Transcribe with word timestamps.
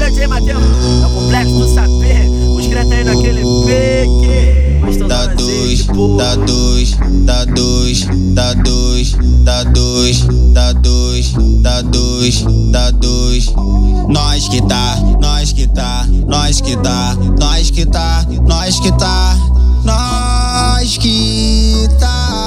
Olha 0.00 0.10
J 0.12 0.26
Matheus, 0.28 0.64
é 1.02 1.06
o 1.06 1.10
complexo 1.10 1.58
do 1.58 1.74
sapê. 1.74 2.26
Os 2.56 2.66
creta 2.68 2.94
aí 2.94 3.04
naquele 3.04 3.42
pique. 3.66 5.06
Dá 5.06 5.26
dois, 5.26 5.86
dá 6.16 6.36
dois, 6.36 6.96
dá 7.26 7.44
dois, 7.44 8.06
dá 8.32 8.54
dois, 8.54 9.14
dá 9.44 9.62
dois, 9.64 10.24
dá 10.54 10.72
dois, 10.72 11.34
dá 11.60 11.82
dois, 11.82 12.44
dá 12.70 12.90
dois. 12.92 13.52
Nós 14.08 14.48
que 14.48 14.62
tá, 14.62 14.96
nós 15.20 15.52
que 15.52 15.66
tá, 15.66 16.06
nós 16.26 16.62
que 16.62 16.76
tá, 16.78 17.14
nós 17.38 17.70
que 17.70 17.84
tá, 17.84 18.26
nós 18.46 18.80
que 18.80 18.92
tá, 18.92 19.36
nós 19.84 20.96
que 20.96 21.88
tá. 22.00 22.40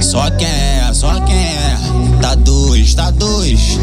Só 0.00 0.30
quem 0.30 0.46
é, 0.46 0.90
só 0.94 1.20
quem 1.22 1.34
é. 1.34 1.76
Tá 2.22 2.36
dois, 2.36 2.94
tá 2.94 3.10
dois. 3.10 3.76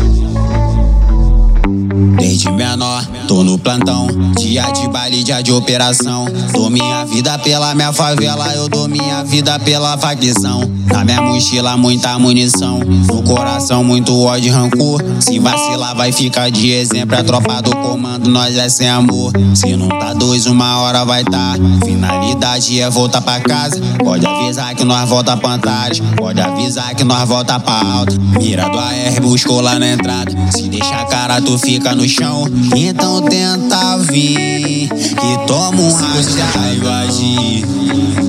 Desde 2.23 2.50
menor, 2.50 3.05
tô 3.27 3.44
no 3.44 3.59
plantão. 3.59 4.08
Dia 4.40 4.72
de 4.72 4.88
baile, 4.88 5.26
dia 5.26 5.41
de 5.41 5.52
operação. 5.52 6.26
Dou 6.54 6.70
minha 6.70 7.04
vida 7.04 7.38
pela 7.40 7.76
minha 7.76 7.91
favela, 7.91 8.48
eu 8.55 8.70
dou 8.70 8.88
minha 8.88 9.26
vida 9.26 9.59
pela 9.59 9.98
facção. 9.98 10.62
Na 10.86 11.04
minha 11.04 11.22
mochila, 11.22 11.76
muita 11.76 12.18
munição. 12.18 12.80
No 12.80 13.22
coração, 13.23 13.84
muito 13.84 14.18
ódio 14.18 14.48
e 14.48 14.52
rancor. 14.52 15.04
Se 15.20 15.38
vacilar, 15.38 15.98
vai 15.98 16.13
ficar 16.13 16.49
de 16.49 16.72
exemplo. 16.72 17.18
A 17.18 17.23
tropa 17.26 17.62
do 17.62 17.76
comando, 17.76 18.30
nós 18.30 18.55
é 18.55 18.70
sem 18.70 18.88
amor. 18.88 19.34
Se 19.54 19.76
não 19.76 19.90
tá 19.90 20.13
dois, 20.13 20.46
uma 20.46 20.80
hora 20.80 21.04
vai 21.04 21.26
tá. 21.26 21.55
Finalidade 21.84 22.80
é 22.80 22.90
voltar 22.90 23.20
pra 23.20 23.41
casa. 23.41 23.82
Pode 24.02 24.26
avisar 24.26 24.74
que 24.76 24.85
nós 24.85 25.10
volta 25.10 25.35
pra 25.35 25.55
Antares. 25.55 25.99
Pode 26.16 26.40
avisar 26.40 26.96
que 26.96 27.04
nós 27.04 27.27
volta 27.27 27.60
pra 27.60 27.74
alta. 27.74 28.16
Mira 28.40 28.70
do 28.70 28.80
AR, 28.80 29.21
buscou 29.21 29.60
lá 29.60 29.77
na 29.77 29.91
entrada. 29.91 30.32
Se 30.52 30.70
deixa 30.70 30.96
a 30.96 31.05
cara, 31.05 31.41
tu 31.41 31.57
fica 31.57 31.94
no 31.94 32.13
chão. 32.14 32.46
Então 32.76 33.22
tenta 33.22 33.98
vir. 33.98 34.90
Que 34.90 35.48
toma 35.48 35.82
um 35.82 35.92
racha 35.92 36.46
vai 36.54 36.76
invadir. 36.76 37.66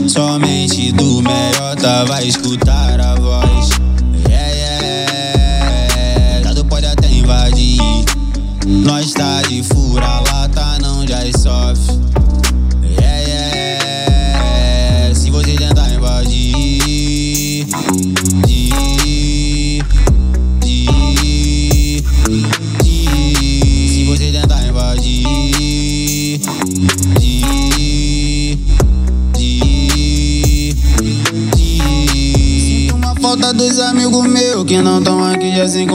Somente 0.08 0.92
do 0.92 1.22
melhor 1.22 1.76
vai 2.06 2.26
escutar 2.26 3.00
a 3.00 3.14
voz. 3.16 3.68
Yeah, 4.28 4.52
yeah. 4.52 6.40
Dado 6.44 6.64
pode 6.64 6.86
até 6.86 7.08
invadir. 7.08 7.78
Nós 8.66 9.12
tá 9.12 9.42
de 9.42 9.62
fura, 9.62 10.20
lata 10.20 10.78
não 10.80 11.04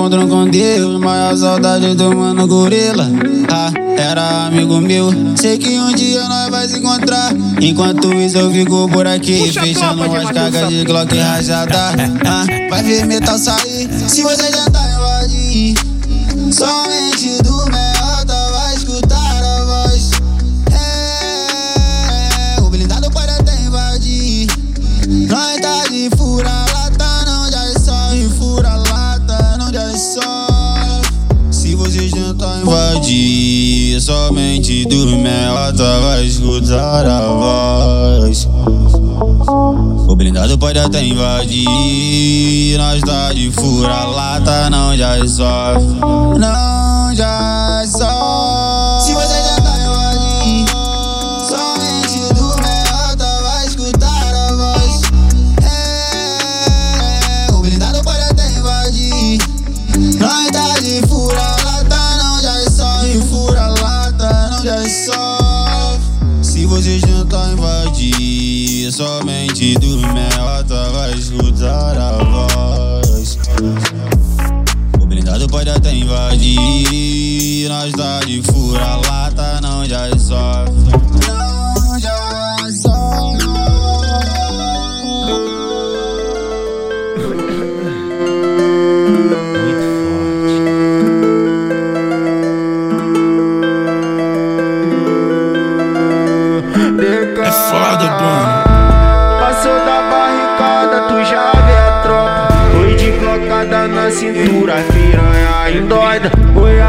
já 0.09 0.17
encontram 0.17 0.27
com 0.27 0.45
Deus. 0.45 0.99
Maior 0.99 1.37
saudade 1.37 1.93
do 1.95 2.15
mano 2.15 2.47
gorila. 2.47 3.07
Ah, 3.51 3.71
era 3.97 4.47
amigo 4.47 4.81
meu. 4.81 5.11
Sei 5.35 5.57
que 5.57 5.79
um 5.79 5.93
dia 5.93 6.23
nós 6.27 6.49
vai 6.49 6.67
se 6.67 6.79
encontrar. 6.79 7.31
Enquanto 7.61 8.11
isso 8.13 8.37
eu 8.37 8.51
fico 8.51 8.89
por 8.89 9.05
aqui, 9.05 9.39
Puxa 9.39 9.61
fechando 9.61 10.03
tropa 10.03 10.25
de 10.25 10.33
cargas 10.33 10.69
de 10.69 10.83
Glock 10.83 11.17
rajada. 11.17 11.93
Ah, 12.25 12.45
vai 12.69 12.83
ver 12.83 13.05
metal 13.05 13.37
sair. 13.37 13.89
Se 14.07 14.23
você 14.23 14.43
tentar 14.43 14.89
invadir, 14.93 15.75
somente 16.51 16.98
do 16.98 16.98
O 40.49 40.57
blindado 40.57 40.57
pode 40.57 40.79
até 40.79 41.03
invadir. 41.03 42.77
Nós 42.77 43.01
tá 43.01 43.31
de 43.33 43.51
fura 43.51 44.05
lata, 44.05 44.69
não 44.69 44.97
já 44.97 45.27
só. 45.27 45.73
Não 46.39 47.13
já 47.13 47.78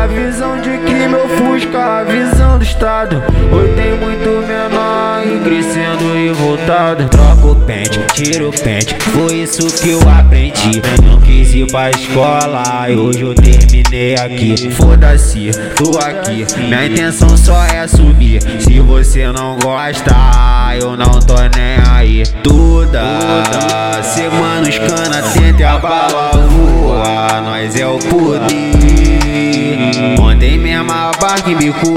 a 0.00 0.06
visão 0.06 0.58
de 0.62 0.78
que 0.78 1.08
meu 1.08 1.28
Fusca, 1.28 2.00
a 2.00 2.04
visão 2.04 2.56
do 2.56 2.64
estado. 2.64 3.22
Hoje 3.52 3.74
tem 3.74 3.98
muito 3.98 4.46
menor 4.46 5.22
e 5.26 5.38
crescendo 5.40 6.16
e 6.16 6.32
voltado. 6.32 7.06
Troca 7.10 7.46
o 7.46 7.54
pente, 7.66 8.00
tira 8.14 8.48
o 8.48 8.50
pente, 8.50 8.94
foi 8.94 9.42
isso 9.42 9.66
que 9.82 9.90
eu 9.90 10.00
aprendi. 10.08 10.80
Não 11.04 11.20
quis 11.20 11.52
ir 11.52 11.70
pra 11.70 11.90
escola 11.90 12.88
e 12.88 12.96
hoje 12.96 13.20
eu 13.20 13.34
terminei 13.34 14.14
aqui. 14.14 14.70
Foda-se, 14.70 15.50
tô 15.76 15.98
aqui. 15.98 16.46
Minha 16.56 16.86
intenção 16.86 17.36
só 17.36 17.62
é 17.66 17.86
subir. 17.86 18.40
Se 18.58 18.80
você 18.80 19.30
não 19.30 19.58
gosta, 19.58 20.14
eu 20.80 20.96
não 20.96 21.20
tô 21.20 21.34
nem 21.34 21.76
aí. 21.94 22.22
Toda 22.42 24.02
semana 24.02 24.66
os 24.66 24.78
cana 24.78 25.22
tenta 25.34 25.68
a 25.68 25.78
bala 25.78 26.30
voa. 26.48 27.40
Nós 27.42 27.76
é 27.76 27.86
o 27.86 27.98
poder. 27.98 28.79
Ontem 30.40 30.56
mesmo 30.56 30.90
a 30.90 31.10
barca 31.20 31.50
embicou, 31.50 31.94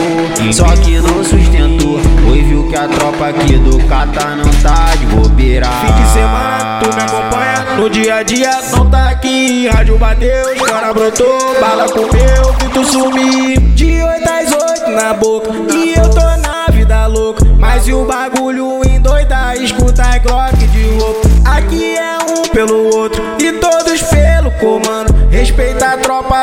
só 0.51 0.65
que 0.75 0.99
não 0.99 1.23
sustentou. 1.23 1.97
Hoje 2.29 2.41
viu 2.41 2.67
que 2.67 2.75
a 2.75 2.89
tropa 2.89 3.29
aqui 3.29 3.57
do 3.57 3.81
Cata 3.87 4.35
não 4.35 4.51
tá 4.61 4.93
de 4.99 5.05
bobeira. 5.05 5.65
Fim 5.65 5.93
de 5.93 6.09
semana, 6.09 6.81
tu 6.83 6.93
me 6.93 7.01
acompanha 7.01 7.77
no 7.77 7.89
dia 7.89 8.15
a 8.15 8.23
dia, 8.23 8.51
não 8.75 8.89
tá 8.89 9.11
aqui. 9.11 9.69
Rádio 9.69 9.97
bateu, 9.97 10.55
cara 10.67 10.93
brotou, 10.93 11.55
bala 11.61 11.85
comeu, 11.85 12.53
vi 12.59 12.67
tu 12.73 12.83
sumir. 12.83 13.61
De 13.61 14.03
8 14.03 14.29
às 14.29 14.51
8 14.51 14.91
na 14.91 15.13
boca, 15.13 15.49
e 15.73 15.93
eu 15.93 16.09
tô 16.09 16.19
na 16.19 16.67
vida 16.69 17.07
louca. 17.07 17.45
Mas 17.57 17.87
e 17.87 17.93
o 17.93 18.03
bagulho 18.03 18.81
endoida, 18.85 19.55
escuta 19.55 20.03
a 20.03 20.17
Glock 20.17 20.52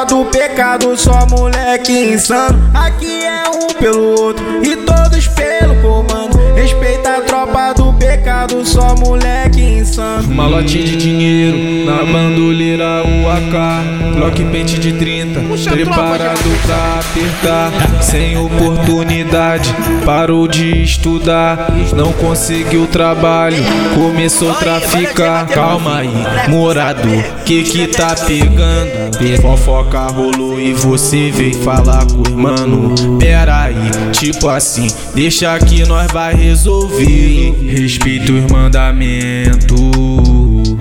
Do 0.08 0.24
pecado, 0.24 0.96
só 0.96 1.26
moleque 1.26 1.92
insano. 1.92 2.58
Aqui 2.74 3.22
é 3.22 3.42
um 3.48 3.68
pelo 3.74 4.18
outro, 4.18 4.44
e 4.64 4.74
todos 4.76 5.28
pelo 5.28 5.76
comando. 5.82 6.29
Respeita 6.60 7.16
a 7.16 7.20
tropa 7.22 7.72
do 7.72 7.90
pecado, 7.94 8.66
só 8.66 8.94
moleque 8.94 9.62
insano. 9.62 10.28
Malote 10.34 10.84
de 10.84 10.94
dinheiro, 10.94 11.86
na 11.86 12.04
bandoleira 12.04 13.02
o 13.02 13.30
AK 13.30 14.10
Glock 14.20 14.44
pente 14.44 14.78
de 14.78 14.92
30, 14.92 15.40
preparado 15.70 16.60
pra 16.66 17.00
apertar. 17.00 18.02
Sem 18.02 18.36
oportunidade, 18.36 19.74
parou 20.04 20.46
de 20.46 20.82
estudar. 20.82 21.72
Não 21.96 22.12
conseguiu 22.12 22.86
trabalho, 22.86 23.56
começou 23.94 24.50
a 24.50 24.54
traficar. 24.56 25.46
Calma 25.46 26.00
aí, 26.00 26.12
morador, 26.48 27.22
que 27.46 27.62
que 27.62 27.86
tá 27.86 28.14
pegando? 28.14 29.00
Fofoca 29.40 30.00
rolou 30.08 30.60
e 30.60 30.74
você 30.74 31.30
veio 31.30 31.54
falar 31.54 32.04
com 32.04 32.30
o 32.30 32.36
mano. 32.36 32.94
Pera 33.18 33.62
aí, 33.62 33.90
tipo 34.12 34.48
assim, 34.48 34.88
deixa 35.14 35.58
que 35.58 35.86
nós 35.86 36.12
vai 36.12 36.34
resolver. 36.50 37.54
Respeita 37.62 38.32
os 38.32 38.50
mandamentos. 38.50 39.78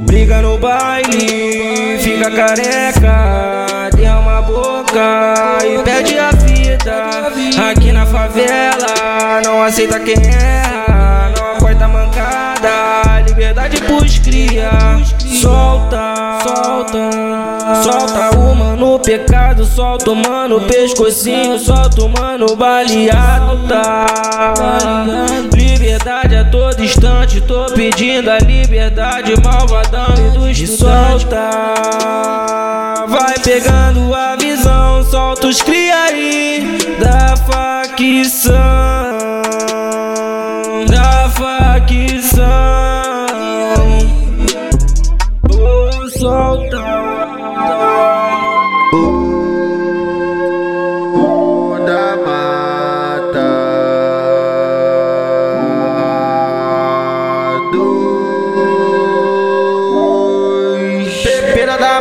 Briga 0.01 0.42
no 0.42 0.57
baile, 0.57 2.00
fica 2.00 2.31
careca, 2.31 3.89
tem 3.95 4.10
uma 4.10 4.42
boca 4.42 5.60
e 5.63 5.83
perde 5.83 6.18
a 6.18 6.31
vida. 6.31 7.69
Aqui 7.69 7.92
na 7.92 8.06
favela, 8.07 9.42
não 9.45 9.62
aceita 9.62 10.00
quem 10.00 10.16
erra, 10.16 11.31
não 11.38 11.51
acorda 11.54 11.88
mancada. 11.88 13.22
Liberdade 13.27 13.80
pros 13.81 14.18
cria, 14.18 14.72
solta, 15.19 16.39
solta, 16.44 17.83
solta 17.83 18.39
o 18.39 18.56
mano 18.56 19.00
pecado, 19.00 19.63
solta 19.65 20.12
o 20.12 20.15
mano 20.15 20.62
pescocinho, 20.62 21.60
solta 21.60 22.04
o 22.04 22.10
mano 22.10 22.56
baleado, 22.56 23.68
tá? 23.68 24.06
Liberdade 26.00 26.36
a 26.38 26.46
todo 26.46 26.81
instante, 26.81 27.42
tô 27.42 27.66
pedindo 27.74 28.31
a 28.31 28.40
liberdade, 28.40 29.34
malvadão 29.44 30.16
e 30.16 30.30
do 30.31 30.50
estudante. 30.50 31.28
solta, 31.28 31.36
vai 33.06 33.38
pegando 33.40 34.16
a 34.16 34.38
visão, 34.38 35.04
solta 35.04 35.48
os 35.48 35.62
cria 35.62 36.04
aí 36.06 36.80
da 37.01 37.36
facção, 37.36 38.56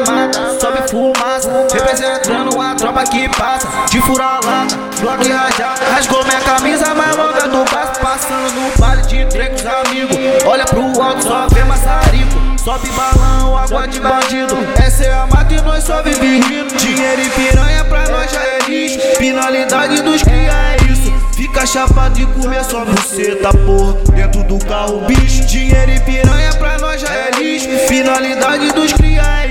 mata, 0.00 0.58
sobe 0.60 0.88
fumaça. 0.88 1.66
Representando 1.72 2.60
a 2.60 2.74
tropa 2.74 3.04
que 3.04 3.28
passa 3.30 3.68
De 3.90 4.00
furar 4.00 4.40
lata, 4.44 4.76
bloco 5.00 5.28
rajado 5.28 5.80
Rasgou 5.92 6.24
minha 6.24 6.40
camisa 6.40 6.94
mais 6.94 7.16
longa 7.16 7.48
do 7.48 7.64
braço 7.64 8.00
Passando. 8.00 8.52
No 8.54 8.70
baile 8.78 9.02
de 9.02 9.24
os 9.24 9.66
amigos 9.66 10.44
Olha 10.46 10.64
pro 10.64 11.02
alto, 11.02 11.22
só 11.22 11.46
vê 11.48 11.64
maçarico. 11.64 12.58
Sobe 12.62 12.88
balão, 12.90 13.56
água 13.56 13.86
de 13.86 14.00
bandido. 14.00 14.56
Essa 14.84 15.04
é 15.04 15.12
a 15.12 15.26
mata 15.26 15.54
e 15.54 15.60
nós 15.62 15.84
só 15.84 16.02
vive 16.02 16.40
Dinheiro 16.76 17.22
e 17.22 17.30
piranha 17.30 17.84
pra 17.84 18.08
nós 18.08 18.30
já 18.30 18.42
é 18.42 18.58
lixo 18.68 18.98
Finalidade 19.16 20.02
dos 20.02 20.22
cria 20.22 20.52
é 20.52 20.76
isso. 20.90 21.12
Fica 21.34 21.64
chapado 21.66 22.18
e 22.20 22.26
comer 22.26 22.64
só 22.64 22.84
buceta, 22.84 23.50
porra. 23.50 23.94
Dentro 24.14 24.42
do 24.44 24.58
carro, 24.66 25.00
bicho 25.06 25.44
Dinheiro 25.46 25.92
e 25.92 26.00
piranha 26.00 26.52
pra 26.54 26.78
nós 26.78 27.00
já 27.00 27.08
é 27.08 27.30
lixo 27.38 27.68
Finalidade 27.88 28.72
dos 28.72 28.92
cria 28.92 29.22
é 29.22 29.47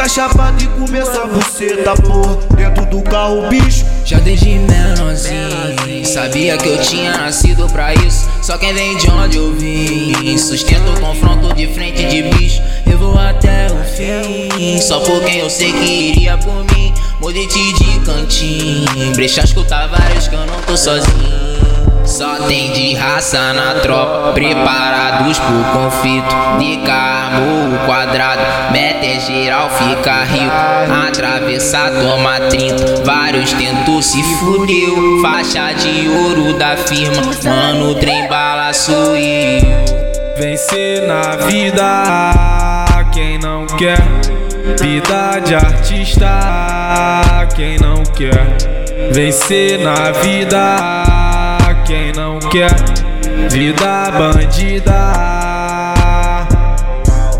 Fica 0.00 0.08
chapado 0.08 0.64
e 0.64 0.66
comer 0.66 1.04
só 1.04 1.26
buceta, 1.26 1.94
porra. 1.94 2.38
Dentro 2.56 2.86
do 2.86 3.02
carro, 3.02 3.50
bicho. 3.50 3.84
Já 4.02 4.18
desde 4.18 4.58
menorzinho. 4.58 6.06
Sabia 6.06 6.56
que 6.56 6.70
eu 6.70 6.80
tinha 6.80 7.18
nascido 7.18 7.68
pra 7.68 7.92
isso. 7.92 8.26
Só 8.40 8.56
quem 8.56 8.72
vem 8.72 8.96
de 8.96 9.10
onde 9.10 9.36
eu 9.36 9.52
vim. 9.52 10.38
Sustento 10.38 10.90
o 10.90 11.00
confronto 11.00 11.52
de 11.52 11.66
frente 11.74 12.02
de 12.06 12.22
bicho. 12.22 12.62
Eu 12.90 12.96
vou 12.96 13.18
até 13.18 13.66
o 13.66 13.84
fim. 13.94 14.80
Só 14.80 15.00
por 15.00 15.22
quem 15.22 15.40
eu 15.40 15.50
sei 15.50 15.70
que 15.70 15.84
iria 15.84 16.38
por 16.38 16.64
mim. 16.74 16.94
Mudite 17.20 17.58
de 17.74 18.00
cantinho. 18.00 19.14
Brecha 19.14 19.42
escutar 19.44 19.86
vários 19.88 20.28
que 20.28 20.34
eu 20.34 20.46
não 20.46 20.62
tô 20.62 20.78
sozinho 20.78 21.49
só 22.10 22.36
tem 22.48 22.72
de 22.72 22.94
raça 22.94 23.52
na 23.52 23.74
tropa, 23.74 24.32
preparados 24.32 25.38
pro 25.38 25.64
conflito. 25.72 26.28
De 26.58 26.76
carro 26.78 27.78
quadrado, 27.86 28.42
mete 28.72 29.20
geral, 29.20 29.70
fica 29.70 30.24
rico. 30.24 31.06
Atravessar, 31.06 31.90
toma 31.92 32.40
30. 32.50 33.04
Vários 33.04 33.52
tentou, 33.52 34.02
se 34.02 34.22
fudeu. 34.22 35.20
Faixa 35.22 35.72
de 35.72 36.08
ouro 36.08 36.54
da 36.54 36.76
firma, 36.76 37.22
mano, 37.44 37.94
trem 37.94 38.26
bala. 38.28 38.72
Vencer 40.36 41.06
na 41.06 41.36
vida, 41.36 42.32
quem 43.12 43.38
não 43.38 43.66
quer. 43.66 44.00
Vida 44.80 45.40
de 45.40 45.54
artista, 45.54 46.26
quem 47.54 47.78
não 47.78 48.02
quer. 48.04 48.46
Vencer 49.12 49.80
na 49.80 50.12
vida, 50.12 51.19
quem 51.90 52.12
não 52.12 52.38
quer. 52.38 52.70
Vida 53.50 54.12
bandida. 54.12 54.94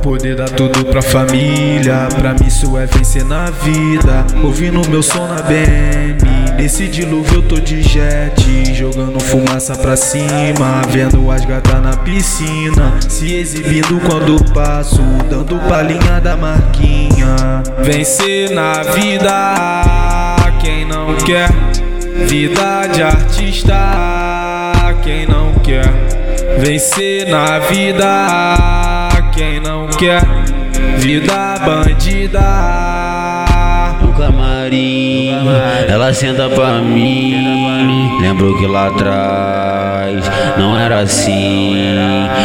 Poder 0.02 0.35
dar 0.35 0.49
tudo 0.49 0.87
pra 0.87 1.00
família, 1.00 2.08
pra 2.19 2.32
mim 2.32 2.49
isso 2.49 2.76
é 2.76 2.85
vencer 2.87 3.25
na 3.25 3.44
vida. 3.44 4.26
Ouvindo 4.43 4.88
meu 4.88 5.02
som 5.02 5.29
na 5.29 5.41
BM, 5.43 6.19
nesse 6.56 6.88
dilúvio 6.88 7.37
eu 7.37 7.43
tô 7.43 7.61
de 7.61 7.81
jet, 7.82 8.75
jogando 8.75 9.20
fumaça 9.20 9.76
pra 9.76 9.97
cima, 9.97 10.82
vendo 10.88 11.31
as 11.31 11.44
gatas 11.44 11.81
na 11.81 11.96
piscina, 11.99 12.94
se 13.08 13.35
exibindo 13.35 14.00
quando 14.00 14.43
passo, 14.53 15.03
dando 15.29 15.61
palhinha 15.69 16.20
da 16.20 16.37
marquinha. 16.37 17.62
Vencer 17.85 18.50
na 18.50 18.82
vida, 18.82 19.55
quem 20.61 20.87
não 20.87 21.14
quer. 21.19 21.50
Vida 22.26 22.87
de 22.87 23.03
artista, 23.03 23.75
quem 25.10 25.26
não 25.26 25.52
quer. 25.54 25.92
Vencer 26.58 27.28
na 27.28 27.58
vida, 27.58 28.60
quem 29.34 29.58
não 29.58 29.88
quer. 29.88 30.22
Vida 30.98 31.56
bandida. 31.66 32.40
no 34.00 34.12
camarim, 34.12 35.32
ela 35.88 36.14
senta 36.14 36.48
pra 36.48 36.80
mim. 36.80 38.20
Lembro 38.20 38.56
que 38.58 38.66
lá 38.66 38.86
atrás 38.86 40.24
não 40.56 40.78
era 40.78 41.00
assim. 41.00 41.74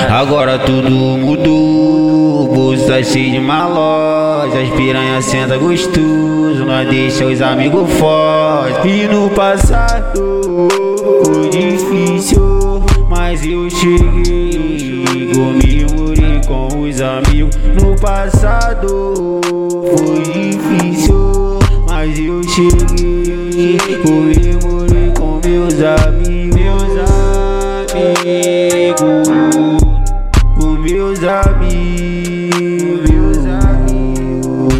Agora 0.09 0.57
tudo 0.57 0.89
mudou. 0.89 2.45
O 2.45 2.47
bolso 2.47 2.87
tá 2.87 3.03
cheio 3.03 3.31
de 3.31 3.39
maloja. 3.39 4.59
As 4.59 4.69
piranhas 4.69 5.25
senta 5.25 5.55
gostoso. 5.57 6.65
Nós 6.65 6.89
deixa 6.89 7.25
os 7.25 7.41
amigos 7.41 7.91
fortes. 7.93 8.85
E 8.85 9.07
no 9.07 9.29
passado 9.29 10.45
foi 11.25 11.49
difícil, 11.49 12.44
eu 13.45 13.69
cheguei. 13.69 15.03
Comemorei 15.33 16.41
com 16.47 16.81
os 16.81 17.01
amigos. 17.01 17.55
No 17.81 17.95
passado 17.99 19.39
foi 19.97 20.23
difícil, 20.23 21.59
mas 21.87 22.17
eu 22.17 22.41
cheguei. 22.43 23.77
Comemorei 24.03 25.11
com 25.17 25.39
meus 25.45 25.75
amigos, 25.81 26.55
meus 26.55 26.97
amigos, 28.21 29.27
com 30.57 30.71
meus 30.79 31.23
amigos, 31.23 33.09
meus 33.09 33.37
amigos. 33.45 34.75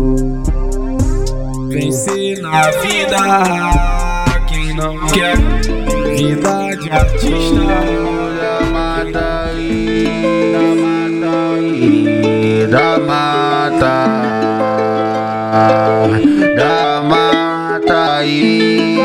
Vencer 1.70 2.40
na 2.42 2.72
vida, 2.72 3.18
quem 4.48 4.74
não 4.76 5.06
quer. 5.08 5.38
Vida 6.16 6.76
de 6.78 6.90
artista. 6.90 8.25
Mata, 13.76 14.08
da 16.56 17.02
mata 17.02 18.18
aí, 18.18 18.96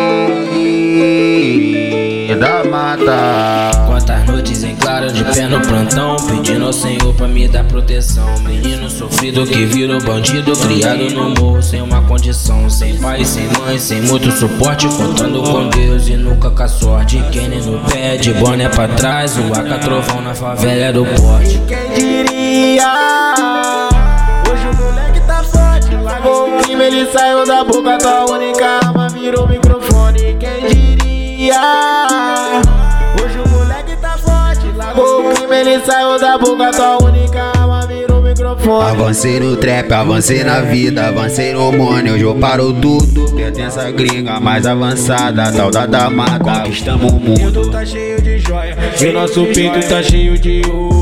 da 2.38 2.64
mata. 2.64 3.70
Quantas 3.86 4.24
noites 4.26 4.62
em 4.62 4.76
claro 4.76 5.12
de 5.12 5.24
pé 5.24 5.48
no 5.48 5.60
plantão 5.60 6.16
Pedindo 6.16 6.66
ao 6.66 6.72
Senhor 6.72 7.12
pra 7.14 7.26
me 7.28 7.46
dar 7.48 7.64
proteção 7.64 8.38
Menino 8.40 8.88
sofrido 8.88 9.44
que 9.46 9.66
virou 9.66 10.00
bandido 10.00 10.52
Criado 10.56 11.10
no 11.10 11.30
morro 11.30 11.62
sem 11.62 11.82
uma 11.82 12.00
condição 12.02 12.70
Sem 12.70 12.96
pai, 12.96 13.24
sem 13.24 13.48
mãe, 13.58 13.78
sem 13.78 14.00
muito 14.02 14.30
suporte 14.32 14.86
Contando 14.88 15.42
com 15.42 15.68
Deus 15.68 16.08
e 16.08 16.16
nunca 16.16 16.50
com 16.50 16.62
a 16.62 16.68
sorte 16.68 17.22
Kenny 17.30 17.60
no 17.60 17.80
pé, 17.80 18.16
de 18.16 18.32
boné 18.34 18.68
pra 18.68 18.88
trás 18.88 19.36
O 19.36 19.52
AK 19.52 19.80
trovão 19.80 20.22
na 20.22 20.34
favela 20.34 20.92
do 20.92 21.04
porte 21.04 21.60
Quem 21.66 21.90
diria? 21.92 23.60
O 26.61 26.62
crime, 26.62 26.85
ele 26.85 27.07
saiu 27.07 27.47
da 27.47 27.64
boca, 27.64 27.99
tua 27.99 28.31
única 28.31 28.67
arma 28.85 29.09
virou 29.09 29.49
microfone. 29.49 30.37
Quem 30.38 30.97
diria? 30.97 31.61
Hoje 33.23 33.38
o 33.38 33.49
moleque 33.49 33.97
tá 33.97 34.17
forte, 34.19 34.71
largou 34.76 35.31
o 35.31 35.35
crime, 35.35 35.57
ele 35.57 35.81
saiu 35.85 36.19
da 36.19 36.38
boca, 36.38 36.71
tua 36.71 37.02
única 37.02 37.43
arma 37.57 37.87
virou 37.87 38.23
microfone. 38.23 38.90
Avancei 38.90 39.40
no 39.40 39.57
trap, 39.57 39.93
avancei 39.93 40.45
na 40.45 40.61
vida, 40.61 41.09
avancei 41.09 41.52
no 41.52 41.73
money, 41.73 42.12
hoje 42.12 42.25
eu 42.25 42.35
paro 42.35 42.73
tudo. 42.75 43.31
Pertence 43.35 43.93
gringa 43.93 44.38
mais 44.38 44.67
avançada, 44.67 45.52
tal 45.52 45.71
da 45.71 45.87
da 45.87 46.11
mata, 46.11 46.38
conquistamos 46.38 47.12
o 47.12 47.17
mundo. 47.17 47.71
tá 47.71 47.85
cheio 47.85 48.21
de 48.21 48.38
joia, 48.38 48.76
e 49.00 49.12
nosso 49.12 49.47
peito 49.47 49.88
tá 49.88 50.02
cheio 50.02 50.38
de 50.38 50.62
ouro. 50.67 51.00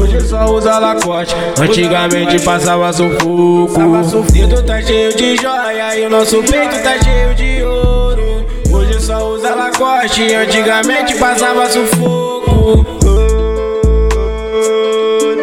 Hoje 0.00 0.18
só 0.22 0.46
usa 0.46 0.78
lacote, 0.78 1.34
antigamente 1.60 2.40
passava 2.40 2.90
sufoco. 2.90 4.22
Dedo 4.32 4.62
tá 4.62 4.80
cheio 4.80 5.14
de 5.14 5.36
joia 5.36 5.98
e 5.98 6.06
o 6.06 6.10
nosso 6.10 6.42
peito 6.42 6.82
tá 6.82 6.98
cheio 7.02 7.34
de 7.34 7.62
ouro. 7.62 8.46
Hoje 8.72 8.98
só 8.98 9.28
usa 9.28 9.54
lacote, 9.54 10.34
antigamente 10.34 11.14
passava 11.18 11.68
sufoco. 11.68 12.86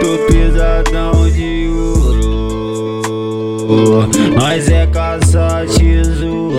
Tô 0.01 0.17
pesadão 0.33 1.29
de 1.29 1.69
ouro. 1.69 4.09
Nós 4.39 4.71
é 4.71 4.87
caça 4.87 5.65
tesouro. 5.77 6.57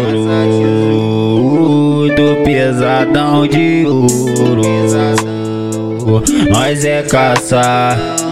Tô 2.15 2.45
pesadão 2.45 3.45
de 3.45 3.85
ouro. 3.87 4.63
Nós 6.51 6.85
é 6.85 7.03
caça. 7.03 8.28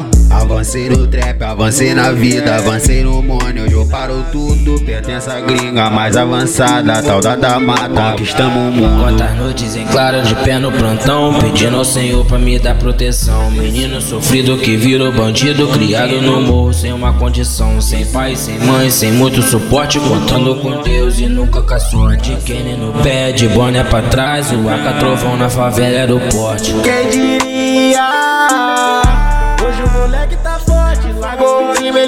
Avancei 0.66 0.88
no 0.88 1.06
trap, 1.06 1.42
avancei 1.44 1.94
na 1.94 2.10
vida, 2.10 2.56
avancei 2.56 3.04
no 3.04 3.22
money, 3.22 3.62
hoje 3.62 3.72
eu 3.72 3.86
paro 3.86 4.26
tudo. 4.32 4.80
Pertence 4.84 5.30
a 5.30 5.38
gringa 5.38 5.88
mais 5.90 6.16
avançada, 6.16 7.00
tal 7.04 7.20
da 7.20 7.36
da 7.36 7.60
mata, 7.60 7.88
conquistamos 7.88 8.56
o 8.56 8.72
mundo. 8.72 9.00
Quantas 9.00 9.36
noites 9.36 9.76
em 9.76 9.86
claro 9.86 10.22
de 10.22 10.34
pé 10.34 10.58
no 10.58 10.72
plantão 10.72 11.38
Pedindo 11.38 11.76
ao 11.76 11.84
Senhor 11.84 12.24
pra 12.26 12.36
me 12.36 12.58
dar 12.58 12.74
proteção 12.74 13.48
Menino 13.52 14.00
sofrido 14.00 14.58
que 14.58 14.76
virou 14.76 15.12
bandido 15.12 15.68
Criado 15.68 16.20
no 16.20 16.40
morro 16.40 16.74
sem 16.74 16.92
uma 16.92 17.12
condição 17.12 17.80
Sem 17.80 18.04
pai, 18.06 18.34
sem 18.34 18.58
mãe, 18.58 18.90
sem 18.90 19.12
muito 19.12 19.42
suporte 19.42 20.00
Contando 20.00 20.56
com 20.56 20.82
Deus 20.82 21.20
e 21.20 21.28
nunca 21.28 21.62
com 21.62 21.74
a 21.74 21.78
sorte 21.78 22.36
Kenny 22.44 22.76
no 22.76 22.92
pé, 23.04 23.30
de 23.30 23.46
boné 23.48 23.84
pra 23.84 24.02
trás 24.02 24.50
O 24.50 24.68
AK 24.68 24.98
trovão 24.98 25.36
na 25.36 25.48
favela 25.48 25.96
era 25.96 26.14
o 26.14 26.18
porte 26.18 26.74
Quem 26.82 27.08
diria? 27.08 28.65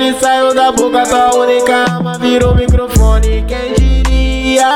Ele 0.01 0.15
saiu 0.21 0.55
da 0.55 0.71
boca, 0.71 1.03
tua 1.03 1.35
única 1.35 1.75
arma 1.91 2.17
virou 2.19 2.55
microfone. 2.55 3.45
Quem 3.47 3.75
diria? 3.75 4.71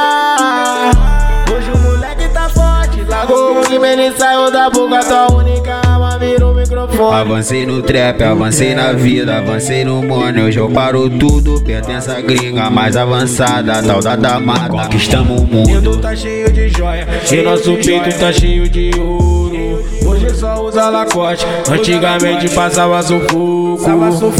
Hoje 1.48 1.70
o 1.70 1.78
moleque 1.78 2.28
tá 2.28 2.48
forte, 2.48 3.02
largou 3.08 3.58
o 3.58 3.62
rima, 3.62 3.86
ele 3.86 4.12
saiu 4.16 4.50
da 4.50 4.68
boca, 4.68 4.98
tua 5.04 5.32
única 5.32 5.80
arma 5.86 6.18
virou 6.18 6.54
microfone. 6.54 7.14
Avancei 7.14 7.64
no 7.64 7.82
trap, 7.82 8.20
avancei 8.22 8.74
na 8.74 8.92
vida, 8.92 9.38
avancei 9.38 9.84
no 9.84 10.02
money, 10.02 10.42
hoje 10.42 10.58
eu 10.58 10.68
paro 10.68 11.08
tudo. 11.08 11.62
Pertence 11.62 12.10
a 12.10 12.20
gringa 12.20 12.68
mais 12.68 12.96
avançada, 12.96 13.80
tal 13.80 14.00
da 14.00 14.40
mata, 14.40 14.68
conquistamos 14.68 15.40
o 15.40 15.44
mundo. 15.44 15.68
Dedo 15.68 15.98
tá 15.98 16.16
cheio 16.16 16.52
de 16.52 16.68
joia, 16.68 17.06
e 17.30 17.42
nosso 17.42 17.76
peito 17.76 18.18
tá 18.18 18.32
cheio 18.32 18.68
de 18.68 18.90
ouro. 18.98 19.31
Só 20.42 20.60
usa 20.60 20.88
lacote, 20.88 21.46
antigamente 21.70 22.48
passava 22.52 23.00
sufoco. 23.00 23.78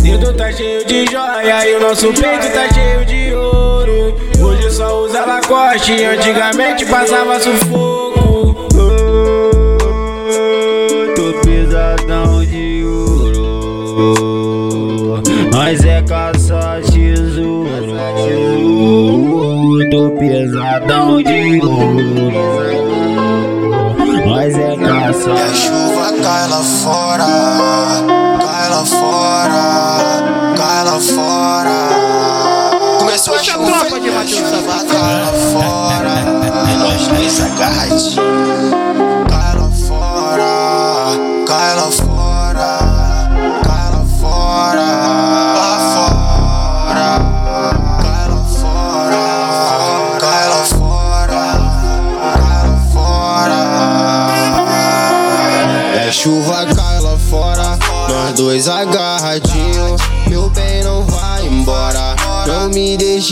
Dedo 0.01 0.33
tá 0.35 0.51
cheio 0.51 0.85
de 0.85 1.07
joia 1.07 1.69
e 1.69 1.77
o 1.77 1.81
nosso 1.81 2.13
peito 2.13 2.53
tá 2.53 2.69
cheio 2.75 3.05
de 3.07 3.33
ouro. 3.33 4.13
Hoje 4.41 4.69
só 4.73 5.05
usa 5.05 5.25
lacote, 5.25 5.93
antigamente 6.03 6.85
passava 6.87 7.39
sufoco. 7.39 8.67
Tô 11.15 11.33
pesadão 11.45 12.45
de 12.47 12.85
ouro. 12.85 14.03
Nós 15.53 15.85
é 15.85 16.03
caça 16.03 16.81
tesouro. 16.93 17.95
Tô 19.89 20.11
pesadão 20.19 21.23
de 21.23 21.61
ouro. 21.65 22.92
Nós 24.43 24.57
é 24.57 24.77
caça. 24.77 25.31
E 25.31 25.41
a 25.41 25.55
chuva 25.55 26.13
cai 26.21 26.49
lá 26.49 26.63
fora, 26.65 27.25
cai 28.41 28.71
lá 28.71 28.85
fora, 28.85 30.55
cai 30.57 30.85
lá 30.85 31.01
fora. 31.01 32.99
Começou 32.99 33.37
a 33.37 33.39
chuva, 33.39 34.01
e 34.01 34.09
a 34.09 34.27
chuva 34.27 34.85
cai 34.85 35.21
lá 35.21 35.33
fora. 35.53 36.15
Nós 36.77 37.07
dois 37.07 37.41
agarradinhos. 37.41 38.62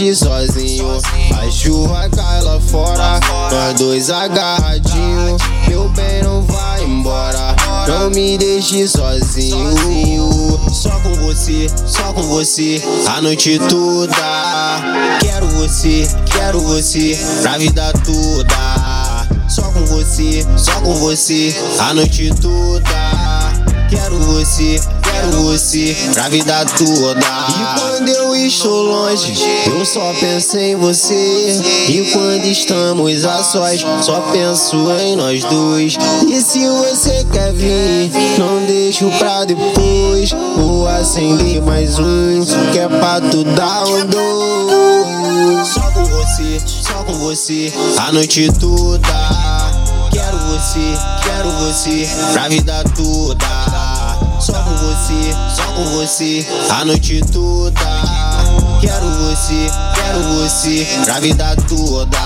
Deixe 0.01 0.15
sozinho. 0.15 0.99
A 1.39 1.51
chuva 1.51 2.09
cai 2.09 2.41
lá 2.43 2.59
fora, 2.59 3.21
nós 3.51 3.79
dois 3.79 4.11
agarradinhos. 4.11 5.43
Meu 5.69 5.89
bem 5.91 6.23
não 6.23 6.43
vai 6.43 6.83
embora, 6.83 7.55
não 7.87 8.09
me 8.11 8.39
deixe 8.39 8.89
sozinho. 8.89 10.59
Só 10.73 10.91
com 11.01 11.15
você, 11.17 11.69
só 11.87 12.13
com 12.15 12.23
você, 12.23 12.83
a 13.09 13.21
noite 13.21 13.59
toda. 13.69 14.15
Quero 15.21 15.47
você, 15.49 16.09
quero 16.33 16.61
você, 16.61 17.19
pra 17.43 17.59
vida 17.59 17.93
toda. 18.05 19.27
Só 19.49 19.63
com 19.63 19.85
você, 19.85 20.47
só 20.57 20.81
com 20.81 20.95
você, 20.95 21.55
a 21.79 21.93
noite 21.93 22.33
toda. 22.41 22.91
Quero 23.91 24.19
você, 24.21 24.81
quero 25.11 25.43
você, 25.43 25.97
pra 26.15 26.29
vida 26.29 26.65
toda. 26.77 27.21
E 27.21 27.81
quando 27.81 28.09
eu 28.09 28.37
estou 28.37 28.83
longe, 28.83 29.35
eu 29.67 29.85
só 29.85 30.13
penso 30.21 30.57
em 30.59 30.77
você. 30.77 31.61
E 31.89 32.11
quando 32.13 32.45
estamos 32.47 33.25
a 33.25 33.43
sós, 33.43 33.85
só 34.03 34.21
penso 34.33 34.77
em 35.01 35.17
nós 35.17 35.45
dois. 35.45 35.97
E 36.29 36.41
se 36.41 36.67
você 36.67 37.27
quer 37.33 37.53
vir, 37.53 38.11
não 38.39 38.65
deixo 38.67 39.11
pra 39.19 39.45
depois. 39.45 40.31
Vou 40.57 40.87
acender 40.89 41.63
mais 41.63 41.99
um, 41.99 42.45
que 42.73 42.79
é 42.79 42.89
pra 42.89 43.21
tu 43.21 43.45
dar 43.45 43.85
um 43.85 44.07
dois. 44.07 45.69
Só 45.69 45.81
com 45.91 46.05
você, 46.05 46.61
só 46.67 47.05
com 47.05 47.15
você, 47.15 47.73
a 47.99 48.13
noite 48.13 48.51
toda. 48.59 49.09
Quero 50.11 50.39
você, 50.39 50.95
quero 51.23 51.51
você, 51.51 52.09
pra 52.33 52.49
vida 52.49 52.83
toda. 52.97 53.70
Você, 54.91 55.33
só 55.55 55.63
com 55.75 55.85
você, 55.85 56.45
a 56.69 56.85
noite 56.85 57.21
toda. 57.33 57.81
Quero 58.81 59.09
você, 59.09 59.71
quero 59.95 60.21
você, 60.35 60.85
pra 61.05 61.21
vida 61.21 61.55
toda. 61.69 62.19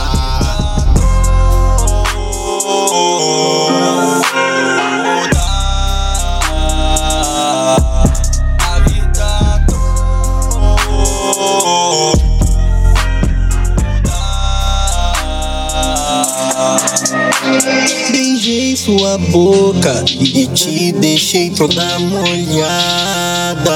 A 8.60 8.80
vida 8.88 9.44
Beijei 18.44 18.76
sua 18.76 19.16
boca 19.16 20.04
e 20.20 20.46
te 20.48 20.92
deixei 20.92 21.48
toda 21.48 21.98
molhada. 21.98 23.72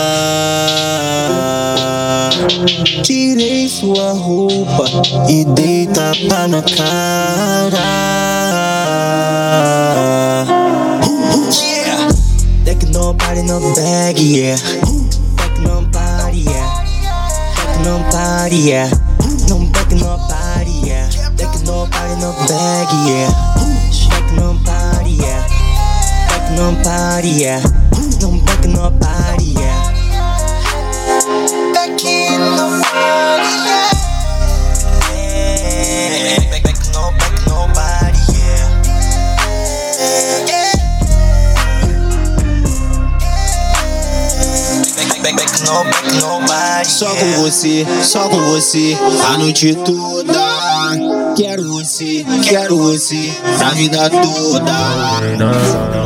Tirei 3.02 3.66
sua 3.66 4.12
roupa 4.12 4.84
e 5.26 5.46
dei 5.46 5.86
tapa 5.86 6.48
na 6.48 6.60
cara. 6.60 7.78
Yeah. 11.62 12.12
Take 12.66 12.92
nobody 12.92 13.42
no 13.44 13.60
bag, 13.74 14.20
yeah. 14.20 14.58
Take 15.38 15.62
nobody, 15.62 16.44
yeah. 16.44 16.84
Take 17.56 17.88
nobody, 17.88 18.68
yeah. 18.68 18.90
No 19.48 19.60
back 19.72 19.94
nobody, 19.94 20.72
yeah. 20.84 21.08
Take 21.38 21.64
nobody 21.64 22.20
no 22.20 22.34
bag, 22.46 22.88
yeah 23.06 23.77
nobody, 26.50 26.82
paria. 26.82 27.62
Don't 28.18 28.44
back 28.44 28.66
no, 28.66 28.90
back 28.90 29.38
Back, 31.74 32.04
no, 45.64 46.40
back 46.46 46.88
só 46.98 47.14
com 47.14 47.32
você, 47.42 47.86
só 48.02 48.28
com 48.28 48.40
você, 48.50 48.96
a 49.28 49.38
noite 49.38 49.74
toda. 49.74 51.34
Quero 51.36 51.68
você, 51.68 52.24
quero 52.42 52.76
você, 52.76 53.30
a 53.64 53.70
vida 53.70 54.10
toda. 54.10 55.97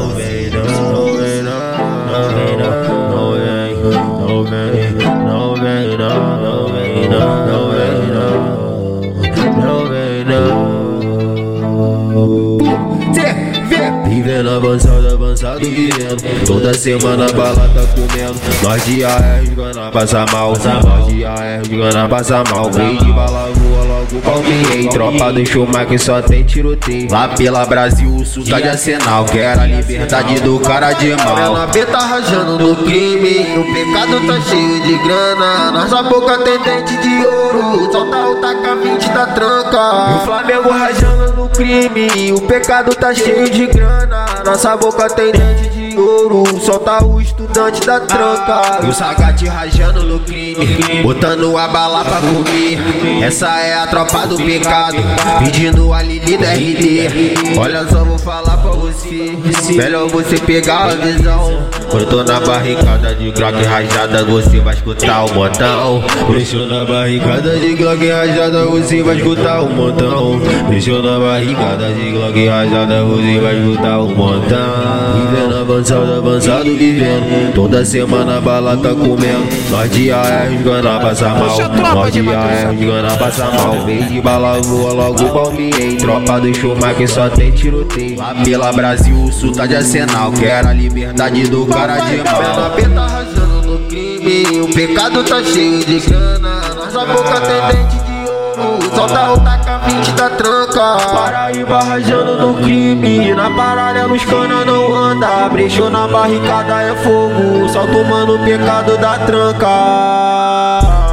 Semana 16.83 17.27
a 17.27 17.33
bala 17.33 17.71
tá 17.73 17.87
comendo. 17.95 18.41
Nós 18.61 18.85
de 18.85 19.05
AR 19.05 19.45
jogando 19.47 19.93
passa 19.93 20.27
mal. 20.33 20.51
Nós 20.51 21.07
de 21.07 21.25
AR 21.25 21.62
jogando 21.65 22.09
passa 22.09 22.43
mal. 22.51 22.71
Vem 22.73 22.97
de 22.97 23.12
bala 23.12 23.49
voa 23.55 23.85
logo 23.85 24.21
palmei 24.21 24.89
Tropa 24.89 25.33
do 25.33 25.47
Schumacher 25.47 26.01
só 26.01 26.21
tem 26.21 26.43
tiroteio. 26.43 27.09
Lá 27.09 27.29
pela 27.29 27.65
Brasil 27.65 28.12
o 28.12 28.25
sul 28.25 28.45
tá 28.45 28.59
de 28.59 28.69
arsenal. 28.69 29.25
Quero 29.27 29.61
a 29.61 29.67
liberdade 29.67 30.41
do 30.41 30.59
cara 30.59 30.93
de 30.95 31.15
mal. 31.15 31.57
A 31.57 31.67
B 31.69 31.87
tá 31.87 32.01
rajando 32.01 32.59
no 32.59 32.75
crime. 32.75 33.59
O 33.59 33.73
pecado 33.73 34.27
tá 34.27 34.41
cheio 34.41 34.83
de 34.83 34.99
grana. 35.05 35.71
Nossa 35.71 36.03
boca 36.03 36.39
tem 36.39 36.59
dente 36.59 36.97
de 36.97 37.27
ouro. 37.27 37.93
Solta 37.93 38.27
o 38.27 38.35
taca 38.41 38.75
20 38.75 39.09
da 39.11 39.27
tranca. 39.27 40.17
O 40.17 40.25
Flamengo 40.25 40.69
rajando 40.69 41.33
no 41.35 41.49
crime. 41.49 42.33
O 42.33 42.41
pecado 42.41 42.93
tá 42.97 43.15
cheio 43.15 43.49
de 43.49 43.69
grana. 43.69 44.27
Nossa 44.45 44.77
boca 44.77 45.09
tem 45.09 45.31
dente 45.31 45.71
de 45.71 45.82
ouro 45.99 46.42
Solta 46.61 47.04
o 47.04 47.20
estudante 47.20 47.84
da 47.87 48.00
tranca. 48.00 48.80
E 48.82 48.87
o 48.87 48.92
sagate 48.92 49.46
rajando 49.46 50.02
no 50.04 50.20
crime 50.20 51.02
Botando 51.02 51.56
a 51.56 51.68
bala 51.68 52.04
pra 52.04 52.20
comer. 52.20 53.22
Essa 53.22 53.61
é 53.61 53.75
a 53.75 53.87
tropa 53.87 54.26
do 54.26 54.37
pecado 54.37 54.96
Pedindo 55.44 55.92
a 55.92 56.02
Lili 56.02 56.37
da 56.37 56.52
RD 56.52 57.58
Olha 57.58 57.87
só, 57.88 58.04
vou 58.04 58.18
falar 58.23 58.57
pra 58.59 58.71
você. 58.73 59.37
Melhor 59.75 60.09
você 60.09 60.38
pegar 60.38 60.85
a 60.85 60.95
visão. 60.95 61.73
Quando 61.91 62.05
eu 62.05 62.09
tô 62.09 62.25
na 62.25 62.41
barricada 62.41 63.14
de 63.14 63.31
Glock 63.33 63.62
rajada 63.64 64.25
Você 64.25 64.61
vai 64.61 64.75
escutar 64.75 65.26
o 65.26 65.35
montão 65.35 66.02
Deixou 66.31 66.67
na 66.67 66.87
barricada 66.87 67.59
de 67.59 67.75
Glock 67.75 68.09
rajada 68.09 68.64
Você 68.64 69.02
vai 69.02 69.17
escutar 69.17 69.61
o 69.61 69.69
montão 69.69 70.41
Deixou 70.71 71.02
na 71.02 71.19
barricada 71.19 71.93
de 71.93 72.11
Glock 72.12 72.47
rajada 72.47 73.05
Você 73.05 73.38
vai 73.41 73.59
escutar 73.59 73.99
o 73.99 74.09
montão 74.09 75.12
Vivendo 75.14 75.57
avançado, 75.61 76.12
avançado, 76.14 76.64
vivendo. 76.64 77.55
Toda 77.55 77.85
semana 77.85 78.38
a 78.38 78.41
bala 78.41 78.76
tá 78.76 78.91
comendo. 78.91 79.47
Nós 79.71 79.91
de 79.91 80.11
AR 80.11 80.50
jogando 80.50 81.00
passa 81.00 81.29
mal. 81.29 81.95
Nós 81.95 82.12
de 82.12 82.29
AR 82.29 82.76
jogando 82.79 83.19
passa 83.19 83.50
mal. 83.50 83.85
Vem 83.85 84.07
de 84.07 84.21
bala 84.21 84.61
voa 84.62 84.93
logo 84.93 85.29
palmei 85.31 85.97
Tropa 85.97 86.41
do 86.41 86.55
Schumacher 86.55 87.09
só 87.09 87.29
tem 87.29 87.50
tiroteio 87.50 88.12
Lá 88.16 88.35
pela 88.45 88.73
Brasil 88.73 89.16
o 89.16 89.33
sul 89.33 89.52
tá 89.52 89.66
de 89.66 89.76
arsenal. 89.76 90.33
Quero 90.33 90.69
a 90.69 90.73
liberdade 90.73 91.49
do 91.49 91.66
cara 91.66 91.99
de 92.00 92.16
mal 92.19 92.71
B 92.75 92.83
tá 92.88 93.07
rajando 93.07 93.62
no 93.62 93.88
crime. 93.88 94.61
O 94.61 94.75
pecado 94.75 95.25
tá 95.25 95.42
cheio 95.42 95.85
de 95.85 96.00
grana. 96.00 96.61
Nossa 96.75 97.04
boca 97.07 97.40
tem 97.40 97.76
dente 97.76 97.97
de 98.04 98.28
ouro. 98.31 98.95
Solta 98.95 99.33
o 99.33 99.40
taca 99.40 99.78
20 99.78 100.12
da 100.12 100.31
tranca. 100.31 100.97
Paraíba 101.12 101.83
rajando 101.83 102.47
no 102.47 102.54
crime. 102.62 103.35
Na 103.35 103.50
paralela 103.50 104.12
os 104.12 104.25
cana 104.25 104.64
não 104.64 104.95
anda. 104.95 105.49
Brechou 105.49 105.90
na 105.90 106.07
barricada 106.07 106.83
é 106.83 106.95
fogo. 106.97 107.69
Só 107.69 107.87
tomando 107.87 108.37
o 108.37 108.45
pecado 108.45 108.97
da 108.99 109.19
tranca 109.19 111.12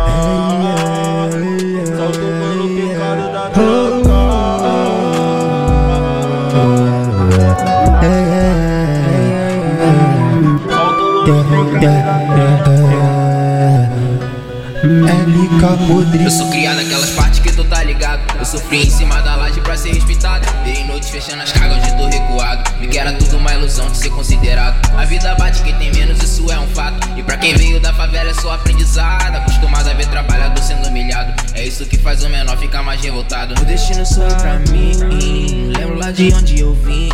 Eu 16.24 16.32
sou 16.32 16.50
criado 16.50 16.78
naquelas 16.78 17.10
partes 17.12 17.40
que 17.40 17.52
tu 17.52 17.64
tá 17.64 17.84
ligado. 17.84 18.22
Eu 18.38 18.46
sofri 18.46 18.88
em 18.88 18.90
cima 18.90 19.22
da 19.22 19.36
laje 19.36 19.60
pra 19.62 19.78
ser 19.78 19.94
respeitado. 19.94 20.48
Virei 20.64 20.84
noites 20.86 21.10
fechando 21.10 21.44
as 21.44 21.52
cargas 21.52 21.78
onde 21.78 21.98
tô 21.98 22.08
recuado. 22.08 22.72
Vi 22.80 22.88
que 22.88 22.98
era 22.98 23.14
tudo 23.14 23.38
uma 23.38 23.54
ilusão 23.54 23.90
de 23.92 23.98
ser 23.98 24.10
considerado. 24.10 24.80
A 24.98 25.06
vida 25.06 25.36
bate 25.36 25.62
quem 25.64 25.76
tem 25.76 25.92
menos, 25.92 26.22
isso 26.24 26.50
é 26.52 26.60
um 26.60 26.68
fato. 26.70 27.08
E 27.18 27.24
pra 27.24 27.38
quem 27.38 27.54
veio 27.56 27.80
da 27.80 27.94
favela 27.94 28.30
é 28.30 28.34
só 28.34 28.54
aprendizado. 28.54 29.36
Acostumado 29.36 29.90
a 29.90 29.94
ver 29.94 30.08
trabalhador 30.08 30.62
sendo 30.64 30.88
humilhado. 30.88 31.34
É 31.54 31.66
isso 31.66 31.86
que 31.86 31.98
faz 31.98 32.24
o 32.24 32.30
menor 32.30 32.58
ficar 32.58 32.82
mais 32.82 33.02
revoltado. 33.02 33.54
O 33.62 33.66
destino 33.66 34.06
sorriu 34.06 34.36
pra 34.38 34.60
mim. 34.60 35.72
Lembro 35.78 36.00
lá 36.00 36.12
de 36.12 36.34
onde 36.34 36.60
eu 36.60 36.74
vim. 36.74 37.10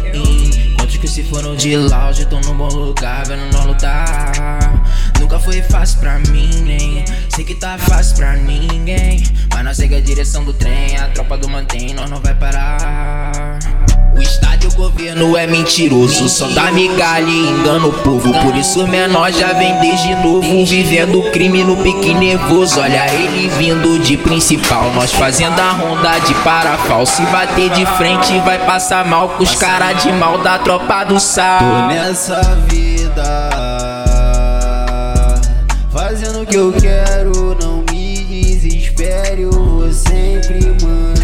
Se 1.07 1.23
foram 1.23 1.55
de 1.55 1.77
hoje 1.77 2.25
tão 2.25 2.41
num 2.41 2.57
bom 2.57 2.67
lugar, 2.67 3.25
vendo 3.25 3.49
nós 3.53 3.65
lutar. 3.65 4.83
Nunca 5.17 5.39
foi 5.39 5.61
fácil 5.61 5.99
pra 5.99 6.19
mim, 6.19 6.49
nem 6.61 7.05
sei 7.33 7.45
que 7.45 7.55
tá 7.55 7.77
fácil 7.77 8.17
pra 8.17 8.35
ninguém. 8.35 9.23
Mas 9.53 9.63
nós 9.63 9.77
segue 9.77 9.95
a 9.95 10.01
direção 10.01 10.43
do 10.43 10.51
trem, 10.53 10.97
a 10.97 11.07
tropa 11.09 11.37
do 11.37 11.47
mantém, 11.47 11.93
nós 11.93 12.09
não 12.09 12.19
vai 12.19 12.33
parar. 12.33 13.59
O 14.15 14.21
estádio 14.21 14.69
o 14.69 14.75
governo 14.75 15.35
é 15.37 15.45
mentiroso, 15.45 16.29
só 16.29 16.47
dá 16.47 16.71
migalha 16.71 17.29
e 17.29 17.49
engana 17.49 17.87
o 17.87 17.93
povo. 17.93 18.33
Por 18.41 18.55
isso 18.55 18.87
menor 18.87 19.31
já 19.31 19.53
vem 19.53 19.77
desde 19.79 20.15
novo, 20.15 20.65
vivendo 20.65 21.21
crime 21.31 21.63
no 21.63 21.77
pique 21.77 22.13
nervoso. 22.13 22.79
Olha 22.79 23.13
ele 23.13 23.49
vindo 23.49 23.99
de 23.99 24.17
principal, 24.17 24.91
nós 24.93 25.11
fazendo 25.11 25.59
a 25.59 25.71
ronda 25.71 26.19
de 26.19 26.33
parafal. 26.35 27.05
Se 27.05 27.21
bater 27.23 27.69
de 27.71 27.85
frente 27.97 28.39
vai 28.39 28.57
passar 28.65 29.05
mal 29.05 29.29
com 29.29 29.43
os 29.43 29.53
cara 29.55 29.93
de 29.93 30.11
mal 30.13 30.37
da 30.39 30.59
tropa 30.59 31.03
do 31.03 31.19
sal. 31.19 31.59
Tô 31.59 31.87
nessa 31.87 32.41
vida 32.67 34.05
Fazendo 35.95 36.41
o 36.41 36.45
que 36.45 36.57
eu 36.57 36.73
quero, 36.73 37.57
não 37.61 37.77
me 37.89 38.17
desespere, 38.17 39.43
eu 39.43 39.51
vou 39.51 39.89
sempre 39.93 40.59
manter. 40.83 41.15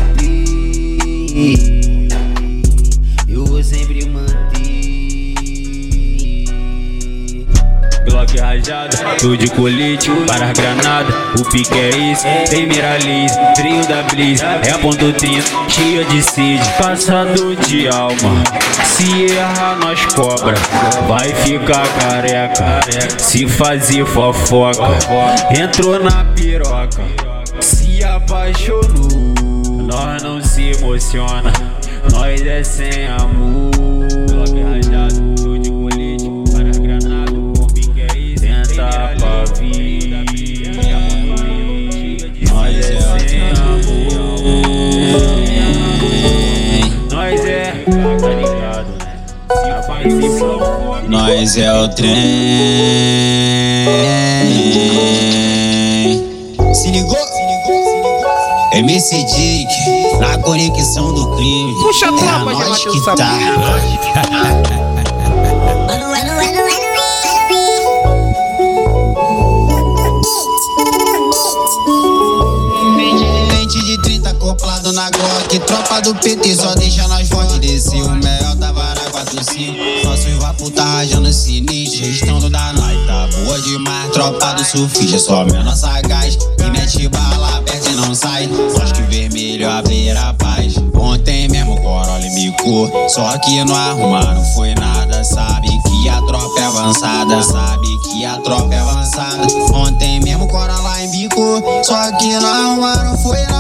Glock 8.32 8.39
rajado, 8.39 8.98
tô 9.20 9.36
de 9.36 9.50
colete, 9.50 10.10
para 10.26 10.46
as 10.46 10.52
granadas, 10.54 11.13
o 11.39 11.44
pique 11.50 11.78
é 11.78 12.12
esse, 12.12 12.26
tem 12.50 12.65
miralize, 12.65 13.36
trio 13.56 13.86
da 13.88 14.04
Blizz, 14.04 14.41
é 14.41 14.72
a 14.72 14.80
ponto 14.80 15.12
30, 15.13 15.44
cheia 15.70 16.06
de 16.06 16.22
sede, 16.22 16.70
passador 16.78 17.56
de 17.56 17.88
alma, 17.88 18.44
se 18.86 19.26
errar 19.26 19.78
nós 19.80 20.06
cobra, 20.13 20.56
vai 21.08 21.30
ficar 21.30 21.88
careca, 22.00 22.82
se 23.17 23.48
fazer 23.48 24.06
fofoca, 24.06 24.88
entrou 25.58 26.02
na 26.02 26.26
piroca, 26.26 27.04
se 27.60 28.04
apaixonou, 28.04 29.36
nós 29.86 30.24
não 30.24 30.41
se 30.41 30.72
emociona, 30.72 31.52
nós 32.12 32.41
é 32.46 32.63
sem 32.63 33.08
amor. 33.08 33.81
Nós 51.12 51.58
é 51.58 51.69
o 51.74 51.89
trem. 51.89 52.15
Se 56.74 56.89
ligou? 56.89 57.17
MC 58.71 59.26
Dick, 59.26 60.17
na 60.21 60.38
conexão 60.38 61.13
do 61.13 61.36
crime. 61.36 61.74
Puxa 61.82 62.06
a 62.06 62.08
é 62.08 62.17
tropa, 62.17 62.54
nós 62.54 62.69
Matheus 62.69 62.95
que 62.95 63.06
tá. 63.17 63.28
Mente 73.50 73.84
de 73.84 74.02
30 74.02 74.30
acoplado 74.30 74.93
na 74.93 75.10
Glock 75.10 75.60
Tropa 75.60 76.02
do 76.04 76.15
PT 76.15 76.56
só 76.56 76.74
deixa 76.76 77.06
nós 77.10 77.20
Tropa 84.21 84.53
do 84.53 84.63
surfista 84.63 85.17
só 85.17 85.43
menor 85.45 85.75
sagaz 85.75 86.38
E 86.60 86.69
mete 86.69 87.07
bala 87.07 87.57
aberta 87.57 87.89
e 87.89 87.95
não 87.95 88.13
sai. 88.13 88.45
Nós 88.45 88.91
que 88.91 89.01
vermelho 89.01 89.67
beira 89.88 90.31
paz. 90.36 90.75
Ontem 90.93 91.49
mesmo 91.49 91.75
Corolla 91.81 92.19
bicou 92.36 93.10
Só 93.10 93.36
que 93.39 93.63
não 93.63 93.75
arrumar 93.75 94.36
não 94.36 94.45
foi 94.53 94.75
nada. 94.75 95.23
Sabe 95.23 95.69
que 95.69 96.07
a 96.07 96.21
tropa 96.21 96.60
é 96.60 96.65
avançada. 96.65 97.41
Sabe 97.41 97.88
que 98.03 98.23
a 98.23 98.38
tropa 98.38 98.71
é 98.71 98.79
avançada. 98.79 99.47
Ontem 99.73 100.19
mesmo 100.19 100.47
Corolla 100.47 101.03
embicou 101.03 101.60
bico. 101.60 101.84
Só 101.84 102.12
que 102.17 102.31
não 102.38 102.47
arrumaram 102.47 103.17
foi 103.17 103.39
nada. 103.39 103.51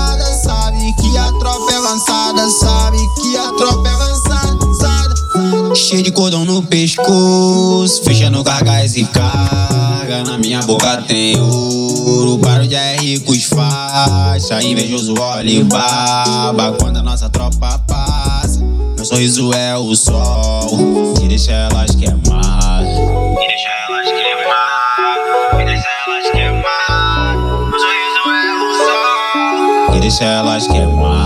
Cordão 6.21 6.45
no 6.45 6.61
pescoço, 6.61 8.03
fechando 8.03 8.43
cargas 8.43 8.95
e 8.95 9.03
carga. 9.05 10.23
Na 10.23 10.37
minha 10.37 10.61
boca 10.61 11.01
tem 11.01 11.35
ouro, 11.39 12.37
barulho 12.37 12.67
de 12.67 12.75
R 12.75 13.19
com 13.21 13.31
os 13.31 13.45
faixa. 13.45 14.61
Invejoso 14.61 15.15
olha 15.19 15.49
e 15.49 15.63
baba 15.63 16.73
quando 16.73 16.97
a 16.97 17.01
nossa 17.01 17.27
tropa 17.27 17.79
passa. 17.87 18.59
Meu 18.95 19.03
sorriso 19.03 19.51
é 19.51 19.75
o 19.75 19.95
sol, 19.95 21.15
que 21.19 21.27
deixa 21.27 21.53
elas 21.53 21.95
queimar. 21.95 22.83
Que 23.39 23.47
deixa 23.47 23.69
elas 23.89 24.11
queimar, 24.11 25.57
que 25.57 25.65
deixa 25.65 25.87
elas 26.05 26.31
queimar. 26.31 27.35
Meu 27.67 27.79
sorriso 27.79 28.23
é 28.29 28.53
o 28.61 28.69
sol, 28.77 29.91
que 29.91 29.99
deixa 29.99 30.23
elas 30.23 30.67
queimar. 30.67 31.20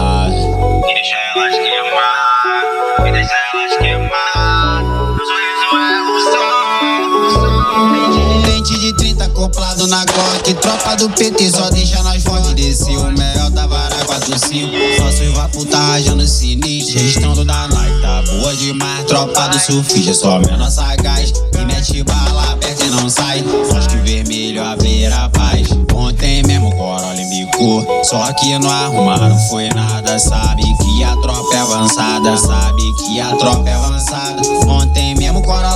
20 8.66 8.80
de 8.80 8.94
30 8.94 9.26
acoplado 9.26 9.86
na 9.86 10.04
Glock. 10.06 10.54
Tropa 10.56 10.96
do 10.96 11.08
PT 11.12 11.52
só 11.52 11.70
deixa 11.70 12.02
nós 12.02 12.24
forte. 12.24 12.56
Desceu 12.56 13.00
o 13.00 13.12
melhor 13.12 13.52
da 13.52 13.68
vara 13.68 13.96
45. 14.06 14.72
nosso 15.04 15.32
vai 15.34 15.66
tá 15.66 15.78
rajando 15.78 16.28
sinistro. 16.28 17.00
Gestão 17.00 17.36
do 17.36 17.46
da 17.46 17.68
Nike 17.68 18.02
tá 18.02 18.24
boa 18.24 18.56
demais. 18.56 19.06
Tropa 19.06 19.50
do 19.50 19.60
surfista 19.60 20.16
só 20.16 20.40
menos 20.40 20.74
sagaz. 20.74 21.32
E 21.54 21.66
mete 21.66 22.04
bala, 22.04 22.58
perde 22.60 22.86
e 22.86 22.90
não 22.90 23.08
sai. 23.08 23.44
Bosque 23.44 23.98
vermelho, 23.98 24.64
haverá 24.64 25.30
paz. 25.30 25.68
Ontem 25.94 26.42
mesmo 26.44 26.70
o 26.70 26.76
Corolla 26.76 27.16
embicou. 27.22 27.86
Só 28.04 28.34
que 28.34 28.58
não 28.58 28.70
arrumaram, 28.70 29.38
foi 29.50 29.70
nada. 29.70 30.18
Sabe 30.18 30.64
que 30.64 31.04
a 31.04 31.16
tropa 31.18 31.54
é 31.54 31.60
avançada. 31.60 32.36
Sabe 32.36 32.82
que 32.94 33.20
a 33.20 33.36
tropa 33.36 33.70
é 33.70 33.74
avançada. 33.74 34.42
Ontem 34.68 35.14
mesmo 35.16 35.40
o 35.40 35.44
Corolla 35.44 35.75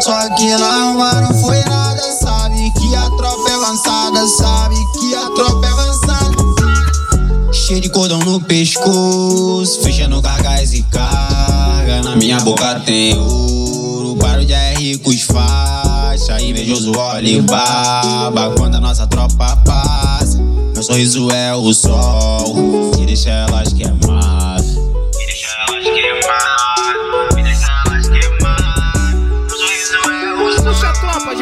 só 0.00 0.28
que 0.34 0.56
não 0.56 0.70
arrumaram 0.70 1.34
foi 1.40 1.58
nada. 1.64 2.00
Sabe 2.20 2.70
que 2.72 2.94
a 2.96 3.10
tropa 3.10 3.50
é 3.50 3.54
avançada, 3.54 4.26
sabe 4.26 4.76
que 4.98 5.14
a 5.14 5.30
tropa 5.30 5.66
é 5.66 5.70
avançada. 5.70 7.52
Cheio 7.52 7.80
de 7.80 7.88
cordão 7.88 8.18
no 8.20 8.40
pescoço, 8.40 9.80
fechando 9.82 10.20
cargas 10.22 10.72
e 10.72 10.82
carga. 10.84 12.02
Na 12.02 12.16
minha 12.16 12.40
boca 12.40 12.80
tem 12.80 13.16
ouro, 13.18 14.14
barulho 14.16 14.46
de 14.46 14.52
R 14.52 14.98
com 14.98 15.10
os 15.10 15.22
faixa. 15.22 16.40
Invejoso 16.40 16.92
olha 16.96 17.28
e 17.28 17.40
baba 17.40 18.54
quando 18.56 18.76
a 18.76 18.80
nossa 18.80 19.06
tropa 19.06 19.56
passa. 19.64 20.38
Meu 20.74 20.82
sorriso 20.82 21.30
é 21.30 21.54
o 21.54 21.72
sol, 21.74 22.92
que 22.96 23.04
deixa 23.04 23.30
elas 23.30 23.72
queimar. 23.72 24.47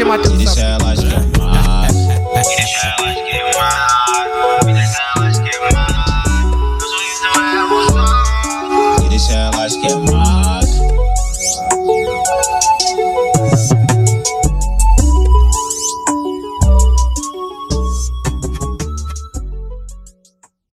Matheus 0.06 0.38
Deixa 0.38 0.60
elas 0.60 1.00
queimar. 1.00 1.88
Deixa 2.34 2.86
elas 2.86 3.16
queimar. 3.24 3.86
É 4.60 4.72
Deixa 4.72 5.02
elas 5.16 5.38
queimar. 5.40 5.86
Deixa 9.08 9.32
elas 9.32 9.76
queimar. 9.76 10.15